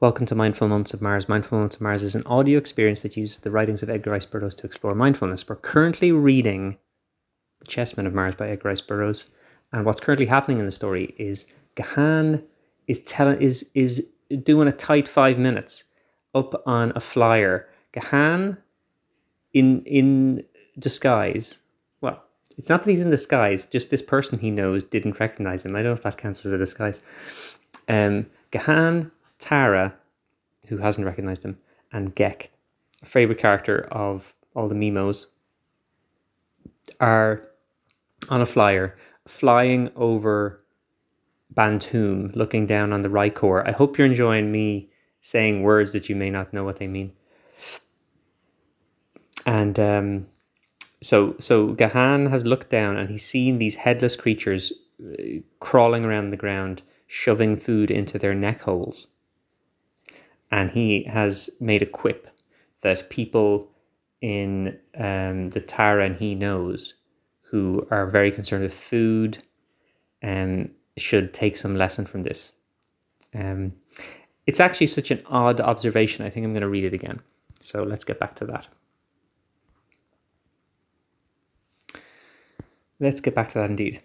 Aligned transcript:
Welcome 0.00 0.26
to 0.26 0.34
Mindful 0.34 0.66
Moments 0.66 0.92
of 0.92 1.00
Mars. 1.00 1.28
Mindful 1.28 1.56
Moments 1.56 1.76
of 1.76 1.82
Mars 1.82 2.02
is 2.02 2.16
an 2.16 2.26
audio 2.26 2.58
experience 2.58 3.02
that 3.02 3.16
uses 3.16 3.38
the 3.38 3.50
writings 3.52 3.80
of 3.80 3.88
Edgar 3.88 4.10
Rice 4.10 4.26
Burroughs 4.26 4.56
to 4.56 4.66
explore 4.66 4.92
mindfulness. 4.92 5.48
We're 5.48 5.54
currently 5.54 6.10
reading 6.10 6.76
The 7.60 7.66
Chessmen 7.66 8.04
of 8.04 8.12
Mars 8.12 8.34
by 8.34 8.48
Edgar 8.48 8.70
Rice 8.70 8.80
Burroughs, 8.80 9.28
and 9.72 9.86
what's 9.86 10.00
currently 10.00 10.26
happening 10.26 10.58
in 10.58 10.64
the 10.66 10.72
story 10.72 11.14
is 11.16 11.46
Gahan 11.76 12.42
is 12.88 12.98
telling 13.04 13.40
is 13.40 13.70
is 13.74 14.10
doing 14.42 14.66
a 14.66 14.72
tight 14.72 15.08
five 15.08 15.38
minutes 15.38 15.84
up 16.34 16.60
on 16.66 16.92
a 16.96 17.00
flyer. 17.00 17.68
Gahan 17.92 18.58
in 19.52 19.80
in 19.84 20.44
disguise. 20.80 21.60
Well, 22.00 22.20
it's 22.58 22.68
not 22.68 22.82
that 22.82 22.90
he's 22.90 23.00
in 23.00 23.10
disguise, 23.10 23.64
just 23.64 23.90
this 23.90 24.02
person 24.02 24.40
he 24.40 24.50
knows 24.50 24.82
didn't 24.82 25.20
recognize 25.20 25.64
him. 25.64 25.76
I 25.76 25.78
don't 25.78 25.90
know 25.90 25.92
if 25.92 26.02
that 26.02 26.18
counts 26.18 26.44
as 26.44 26.50
a 26.50 26.58
disguise. 26.58 27.00
Um 27.88 28.26
Gahan 28.50 29.12
Tara, 29.38 29.94
who 30.68 30.78
hasn't 30.78 31.06
recognized 31.06 31.44
him, 31.44 31.58
and 31.92 32.14
Ghek, 32.14 32.50
a 33.02 33.06
favorite 33.06 33.38
character 33.38 33.88
of 33.90 34.34
all 34.54 34.68
the 34.68 34.74
Mimos, 34.74 35.26
are 37.00 37.48
on 38.28 38.40
a 38.40 38.46
flyer 38.46 38.96
flying 39.26 39.90
over 39.96 40.60
Bantoom, 41.50 42.30
looking 42.34 42.66
down 42.66 42.92
on 42.92 43.02
the 43.02 43.08
Rykor. 43.08 43.66
I 43.66 43.72
hope 43.72 43.96
you're 43.96 44.06
enjoying 44.06 44.50
me 44.50 44.90
saying 45.20 45.62
words 45.62 45.92
that 45.92 46.08
you 46.08 46.16
may 46.16 46.30
not 46.30 46.52
know 46.52 46.64
what 46.64 46.76
they 46.76 46.88
mean. 46.88 47.12
And 49.46 49.78
um, 49.78 50.26
so, 51.02 51.36
so 51.38 51.68
Gahan 51.68 52.26
has 52.26 52.44
looked 52.44 52.70
down 52.70 52.96
and 52.96 53.08
he's 53.08 53.24
seen 53.24 53.58
these 53.58 53.76
headless 53.76 54.16
creatures 54.16 54.72
uh, 55.02 55.40
crawling 55.60 56.04
around 56.04 56.30
the 56.30 56.36
ground, 56.36 56.82
shoving 57.06 57.56
food 57.56 57.90
into 57.90 58.18
their 58.18 58.34
neck 58.34 58.60
holes 58.60 59.08
and 60.54 60.70
he 60.70 61.02
has 61.02 61.50
made 61.60 61.82
a 61.82 61.86
quip 62.00 62.28
that 62.82 63.10
people 63.10 63.68
in 64.20 64.78
um, 64.96 65.50
the 65.50 65.60
Tara 65.60 66.14
he 66.14 66.36
knows 66.36 66.94
who 67.40 67.84
are 67.90 68.06
very 68.06 68.30
concerned 68.30 68.62
with 68.62 68.72
food 68.72 69.38
um, 70.22 70.70
should 70.96 71.34
take 71.34 71.56
some 71.56 71.74
lesson 71.74 72.06
from 72.06 72.22
this. 72.22 72.52
Um, 73.34 73.72
it's 74.46 74.60
actually 74.60 74.86
such 74.86 75.10
an 75.10 75.20
odd 75.26 75.60
observation. 75.60 76.24
I 76.24 76.30
think 76.30 76.46
I'm 76.46 76.52
going 76.52 76.60
to 76.60 76.68
read 76.68 76.84
it 76.84 76.94
again. 76.94 77.20
So 77.58 77.82
let's 77.82 78.04
get 78.04 78.20
back 78.20 78.36
to 78.36 78.46
that. 78.46 78.68
Let's 83.00 83.20
get 83.20 83.34
back 83.34 83.48
to 83.48 83.54
that 83.58 83.70
indeed. 83.70 84.00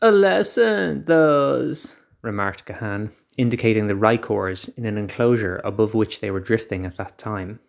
A 0.00 0.10
lesson, 0.10 1.04
those, 1.04 1.96
remarked 2.22 2.64
Gahan 2.64 3.10
indicating 3.36 3.86
the 3.86 3.94
rykors 3.94 4.76
in 4.76 4.84
an 4.84 4.98
enclosure 4.98 5.60
above 5.64 5.94
which 5.94 6.20
they 6.20 6.30
were 6.30 6.40
drifting 6.40 6.86
at 6.86 6.96
that 6.96 7.18
time. 7.18 7.60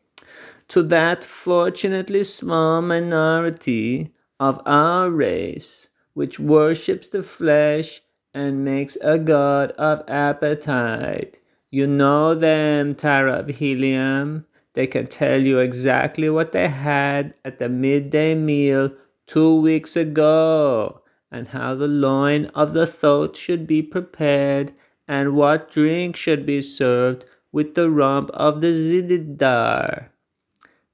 To 0.69 0.83
that 0.83 1.23
fortunately 1.23 2.23
small 2.23 2.81
minority 2.81 4.13
of 4.39 4.61
our 4.65 5.09
race 5.09 5.89
which 6.13 6.39
worships 6.39 7.09
the 7.09 7.21
flesh 7.21 8.01
and 8.33 8.65
makes 8.65 8.97
a 9.01 9.19
god 9.19 9.71
of 9.73 10.03
appetite. 10.07 11.39
You 11.69 11.85
know 11.85 12.33
them, 12.33 12.95
Tara 12.95 13.33
of 13.33 13.47
Helium. 13.49 14.45
They 14.73 14.87
can 14.87 15.07
tell 15.07 15.41
you 15.41 15.59
exactly 15.59 16.29
what 16.29 16.53
they 16.53 16.67
had 16.67 17.35
at 17.45 17.59
the 17.59 17.69
midday 17.69 18.35
meal 18.35 18.91
two 19.27 19.59
weeks 19.59 19.95
ago, 19.95 21.01
and 21.31 21.47
how 21.47 21.75
the 21.75 21.87
loin 21.87 22.45
of 22.55 22.73
the 22.73 22.87
thoat 22.87 23.35
should 23.35 23.67
be 23.67 23.81
prepared 23.81 24.73
and 25.07 25.35
what 25.35 25.71
drink 25.71 26.15
should 26.15 26.45
be 26.45 26.61
served 26.61 27.25
with 27.51 27.75
the 27.75 27.89
rump 27.89 28.29
of 28.31 28.61
the 28.61 28.67
zitidar. 28.67 30.09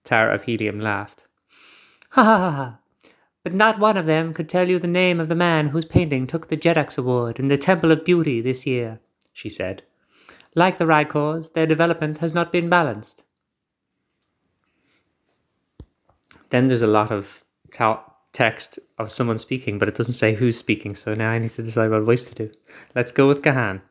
Tara 0.04 0.36
of 0.36 0.44
Helium 0.44 0.80
laughed. 0.80 1.26
Ha 2.12 2.24
ha 2.24 2.38
ha 2.38 2.52
ha! 2.52 2.80
But 3.44 3.54
not 3.54 3.80
one 3.80 3.98
of 3.98 4.06
them 4.06 4.34
could 4.34 4.48
tell 4.48 4.70
you 4.70 4.80
the 4.80 4.88
name 4.88 5.20
of 5.20 5.30
the 5.30 5.36
man 5.36 5.70
whose 5.70 5.86
painting 5.86 6.28
took 6.28 6.48
the 6.48 6.58
Jeddak's 6.58 6.98
Award 6.98 7.40
in 7.40 7.48
the 7.48 7.58
Temple 7.58 7.92
of 7.92 8.06
Beauty 8.06 8.40
this 8.40 8.66
year, 8.66 9.00
she 9.34 9.50
said. 9.50 9.84
Like 10.56 10.78
the 10.78 10.86
Rykors, 10.86 11.54
their 11.54 11.66
development 11.66 12.20
has 12.20 12.34
not 12.34 12.52
been 12.52 12.70
balanced. 12.70 13.24
Then 16.52 16.68
there's 16.68 16.84
a 16.84 16.88
lot 16.88 17.12
of 17.12 17.44
ta- 17.72 18.13
text 18.34 18.80
of 18.98 19.10
someone 19.10 19.38
speaking, 19.38 19.80
but 19.80 19.88
it 19.88 19.96
doesn't 19.96 20.14
say 20.14 20.34
who's 20.34 20.58
speaking. 20.58 20.96
So 20.96 21.14
now 21.14 21.30
I 21.32 21.40
need 21.40 21.52
to 21.52 21.64
decide 21.64 21.92
what 21.92 22.02
voice 22.02 22.26
to 22.26 22.36
do. 22.36 22.52
Let's 22.96 23.12
go 23.12 23.28
with 23.28 23.42
Kahan. 23.42 23.82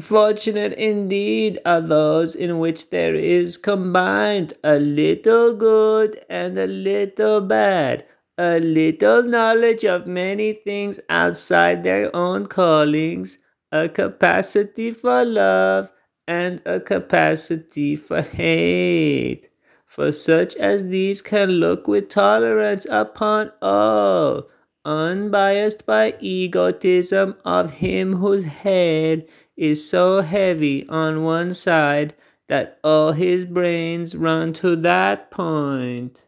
Fortunate 0.00 0.74
indeed 0.74 1.58
are 1.66 1.80
those 1.80 2.36
in 2.36 2.60
which 2.60 2.90
there 2.90 3.16
is 3.16 3.56
combined 3.56 4.52
a 4.62 4.78
little 4.78 5.54
good 5.54 6.24
and 6.30 6.56
a 6.56 6.68
little 6.68 7.40
bad, 7.40 8.06
a 8.38 8.60
little 8.60 9.24
knowledge 9.24 9.84
of 9.84 10.06
many 10.06 10.52
things 10.52 11.00
outside 11.10 11.82
their 11.82 12.14
own 12.14 12.46
callings, 12.46 13.38
a 13.72 13.88
capacity 13.88 14.92
for 14.92 15.24
love, 15.24 15.90
and 16.28 16.62
a 16.64 16.78
capacity 16.78 17.96
for 17.96 18.22
hate 18.22 19.48
for 19.98 20.12
such 20.12 20.54
as 20.54 20.86
these 20.86 21.20
can 21.20 21.50
look 21.50 21.88
with 21.88 22.08
tolerance 22.08 22.86
upon 22.88 23.50
all, 23.60 24.48
unbiased 24.84 25.84
by 25.86 26.14
egotism 26.20 27.34
of 27.44 27.72
him 27.72 28.12
whose 28.12 28.44
head 28.44 29.26
is 29.56 29.90
so 29.90 30.20
heavy 30.20 30.88
on 30.88 31.24
one 31.24 31.52
side 31.52 32.14
that 32.46 32.78
all 32.84 33.10
his 33.10 33.44
brains 33.44 34.14
run 34.14 34.52
to 34.52 34.76
that 34.76 35.32
point. 35.32 36.22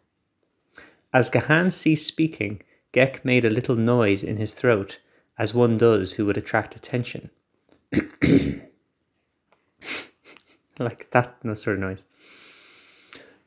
As 1.14 1.30
Gahan 1.30 1.70
ceased 1.70 2.08
speaking, 2.08 2.62
Ghek 2.92 3.24
made 3.24 3.44
a 3.44 3.50
little 3.50 3.76
noise 3.76 4.24
in 4.24 4.36
his 4.36 4.52
throat, 4.52 4.98
as 5.38 5.54
one 5.54 5.78
does 5.78 6.14
who 6.14 6.26
would 6.26 6.36
attract 6.36 6.74
attention. 6.74 7.30
like 10.80 11.08
that 11.12 11.36
no 11.44 11.54
sort 11.54 11.76
of 11.76 11.82
noise. 11.82 12.04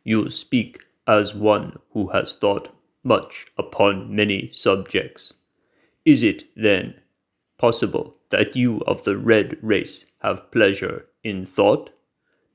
You 0.03 0.29
speak 0.29 0.83
as 1.07 1.33
one 1.33 1.79
who 1.91 2.07
has 2.07 2.35
thought 2.35 2.69
much 3.03 3.47
upon 3.57 4.15
many 4.15 4.49
subjects. 4.49 5.33
Is 6.05 6.23
it, 6.23 6.43
then, 6.55 6.95
possible 7.57 8.15
that 8.29 8.55
you 8.55 8.81
of 8.87 9.03
the 9.03 9.17
red 9.17 9.57
race 9.61 10.05
have 10.19 10.51
pleasure 10.51 11.05
in 11.23 11.45
thought? 11.45 11.89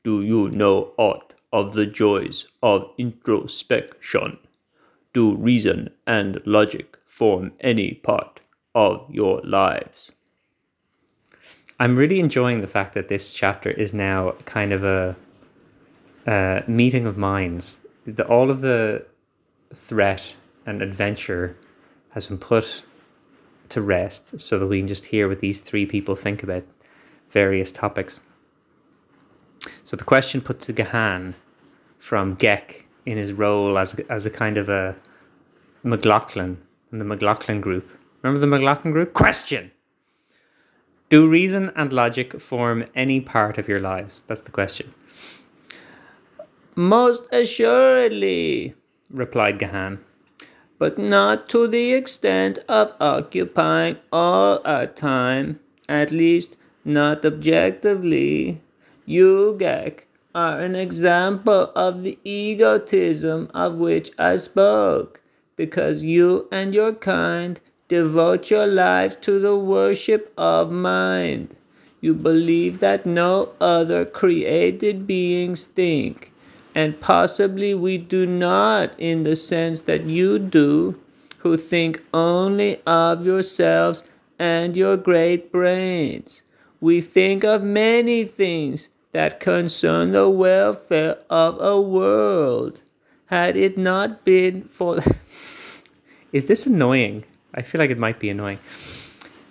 Do 0.04 0.22
you 0.22 0.50
know 0.50 0.92
aught 0.98 1.34
of 1.52 1.72
the 1.72 1.86
joys 1.86 2.46
of 2.62 2.90
introspection? 2.98 4.38
Do 5.12 5.34
reason 5.34 5.90
and 6.06 6.40
logic 6.44 6.98
form 7.04 7.52
any 7.60 7.94
part 7.94 8.40
of 8.74 9.06
your 9.10 9.40
lives? 9.42 10.12
I'm 11.80 11.96
really 11.96 12.20
enjoying 12.20 12.60
the 12.60 12.66
fact 12.66 12.94
that 12.94 13.08
this 13.08 13.32
chapter 13.32 13.70
is 13.70 13.94
now 13.94 14.32
kind 14.44 14.72
of 14.72 14.84
a 14.84 15.16
uh, 16.28 16.60
meeting 16.66 17.06
of 17.06 17.16
minds. 17.16 17.80
The, 18.06 18.26
all 18.26 18.50
of 18.50 18.60
the 18.60 19.04
threat 19.74 20.34
and 20.66 20.82
adventure 20.82 21.56
has 22.10 22.26
been 22.26 22.38
put 22.38 22.82
to 23.70 23.80
rest 23.80 24.38
so 24.38 24.58
that 24.58 24.66
we 24.66 24.78
can 24.78 24.88
just 24.88 25.04
hear 25.04 25.28
what 25.28 25.40
these 25.40 25.58
three 25.58 25.86
people 25.86 26.14
think 26.14 26.42
about 26.42 26.64
various 27.30 27.72
topics. 27.72 28.20
So 29.84 29.96
the 29.96 30.04
question 30.04 30.40
put 30.40 30.60
to 30.60 30.72
Gahan 30.72 31.34
from 31.98 32.36
Ghek 32.36 32.84
in 33.06 33.16
his 33.16 33.32
role 33.32 33.78
as 33.78 33.94
as 34.10 34.26
a 34.26 34.30
kind 34.30 34.58
of 34.58 34.68
a 34.68 34.94
McLaughlin 35.82 36.58
in 36.92 36.98
the 36.98 37.04
McLaughlin 37.04 37.60
group. 37.60 37.88
Remember 38.22 38.40
the 38.40 38.46
McLaughlin 38.46 38.92
group? 38.92 39.14
Question. 39.14 39.70
Do 41.08 41.26
reason 41.26 41.72
and 41.76 41.92
logic 41.92 42.38
form 42.38 42.84
any 42.94 43.20
part 43.20 43.56
of 43.56 43.66
your 43.66 43.80
lives? 43.80 44.22
That's 44.26 44.42
the 44.42 44.50
question. 44.50 44.92
Most 46.78 47.26
assuredly, 47.32 48.72
replied 49.10 49.58
Gahan, 49.58 49.98
but 50.78 50.96
not 50.96 51.48
to 51.48 51.66
the 51.66 51.92
extent 51.92 52.60
of 52.68 52.94
occupying 53.00 53.96
all 54.12 54.60
our 54.64 54.86
time, 54.86 55.58
at 55.88 56.12
least 56.12 56.56
not 56.84 57.24
objectively. 57.24 58.60
You, 59.06 59.56
Ghek, 59.58 60.06
are 60.36 60.60
an 60.60 60.76
example 60.76 61.72
of 61.74 62.04
the 62.04 62.16
egotism 62.22 63.50
of 63.52 63.74
which 63.74 64.12
I 64.16 64.36
spoke, 64.36 65.20
because 65.56 66.04
you 66.04 66.46
and 66.52 66.72
your 66.72 66.92
kind 66.92 67.58
devote 67.88 68.52
your 68.52 68.68
life 68.68 69.20
to 69.22 69.40
the 69.40 69.56
worship 69.56 70.32
of 70.38 70.70
mind. 70.70 71.56
You 72.00 72.14
believe 72.14 72.78
that 72.78 73.04
no 73.04 73.48
other 73.60 74.04
created 74.04 75.08
beings 75.08 75.64
think 75.64 76.32
and 76.78 77.00
possibly 77.00 77.74
we 77.74 77.98
do 77.98 78.24
not 78.24 78.94
in 79.00 79.24
the 79.24 79.34
sense 79.34 79.82
that 79.82 80.04
you 80.04 80.38
do, 80.38 80.96
who 81.38 81.56
think 81.56 82.00
only 82.14 82.80
of 82.86 83.26
yourselves 83.26 84.04
and 84.38 84.76
your 84.76 84.96
great 84.96 85.50
brains. 85.50 86.44
we 86.80 87.00
think 87.00 87.42
of 87.42 87.64
many 87.64 88.24
things 88.24 88.90
that 89.10 89.40
concern 89.40 90.12
the 90.12 90.28
welfare 90.28 91.18
of 91.28 91.60
a 91.60 91.80
world. 91.80 92.78
Had 93.26 93.56
it 93.56 93.76
not 93.76 94.24
been 94.24 94.62
for. 94.68 95.00
Is 96.32 96.44
this 96.44 96.64
annoying? 96.64 97.24
I 97.54 97.62
feel 97.62 97.80
like 97.80 97.90
it 97.90 97.98
might 97.98 98.20
be 98.20 98.30
annoying. 98.30 98.60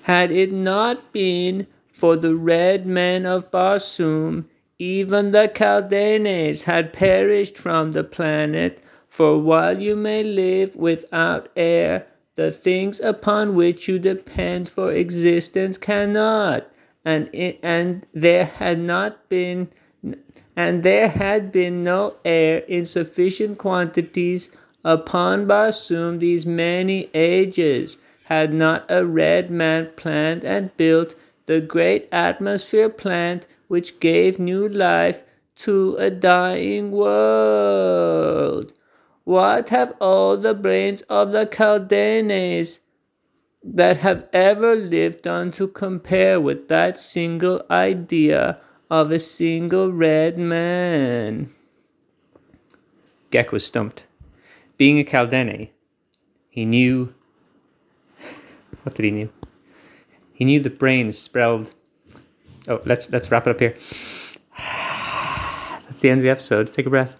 Had 0.03 0.31
it 0.31 0.53
not 0.53 1.11
been 1.11 1.67
for 1.91 2.15
the 2.15 2.35
red 2.35 2.87
men 2.87 3.25
of 3.25 3.51
Barsoom, 3.51 4.45
even 4.79 5.31
the 5.31 5.51
Kaldanes 5.53 6.63
had 6.63 6.93
perished 6.93 7.57
from 7.57 7.91
the 7.91 8.03
planet. 8.03 8.79
For 9.07 9.39
while 9.39 9.81
you 9.81 9.95
may 9.95 10.23
live 10.23 10.75
without 10.75 11.49
air, 11.55 12.07
the 12.35 12.51
things 12.51 12.99
upon 12.99 13.55
which 13.55 13.87
you 13.87 13.97
depend 13.97 14.69
for 14.69 14.91
existence 14.91 15.77
cannot. 15.77 16.69
And, 17.03 17.29
it, 17.33 17.59
and 17.63 18.05
there 18.13 18.45
had 18.45 18.79
not 18.79 19.29
been 19.29 19.69
and 20.55 20.83
there 20.83 21.07
had 21.07 21.51
been 21.51 21.83
no 21.83 22.15
air 22.25 22.57
in 22.59 22.83
sufficient 22.85 23.57
quantities 23.59 24.51
upon 24.83 25.45
Barsoom 25.45 26.19
these 26.19 26.45
many 26.45 27.09
ages, 27.13 27.97
had 28.25 28.53
not 28.53 28.85
a 28.89 29.05
red 29.05 29.51
man 29.51 29.89
planned 29.95 30.43
and 30.43 30.75
built 30.75 31.13
the 31.47 31.59
great 31.61 32.07
atmosphere 32.11 32.89
plant 32.89 33.47
which 33.67 33.99
gave 33.99 34.37
new 34.37 34.67
life 34.69 35.23
to 35.55 35.95
a 35.97 36.11
dying 36.11 36.91
world. 36.91 38.71
What 39.23 39.69
have 39.69 39.93
all 39.99 40.37
the 40.37 40.53
brains 40.53 41.01
of 41.03 41.31
the 41.31 41.45
Kaldanes 41.45 42.79
that 43.63 43.97
have 43.97 44.27
ever 44.31 44.75
lived 44.75 45.23
done 45.23 45.51
to 45.51 45.67
compare 45.67 46.39
with 46.39 46.67
that 46.69 46.99
single 46.99 47.61
idea 47.69 48.59
of 48.89 49.11
a 49.11 49.19
single 49.19 49.91
red 49.91 50.37
man? 50.37 51.53
Ghek 53.31 53.51
was 53.51 53.65
stumped. 53.65 54.05
Being 54.77 54.99
a 54.99 55.03
Kaldane, 55.03 55.69
he 56.49 56.65
knew. 56.65 57.13
What 58.83 58.95
did 58.95 59.05
he 59.05 59.11
knew? 59.11 59.29
He 60.37 60.45
knew 60.45 60.59
the 60.59 60.69
brains 60.69 61.17
spelled. 61.17 61.73
Oh, 62.67 62.79
let's 62.85 63.09
let's 63.09 63.31
wrap 63.31 63.47
it 63.47 63.49
up 63.49 63.59
here. 63.59 63.73
That's 64.55 65.99
the 65.99 66.11
end 66.11 66.19
of 66.19 66.23
the 66.23 66.29
episode. 66.29 66.71
Take 66.71 66.85
a 66.85 66.91
breath. 66.91 67.15